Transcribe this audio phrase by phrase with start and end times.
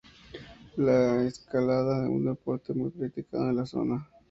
[0.77, 4.09] La escalada es un deporte muy practicado en la zona.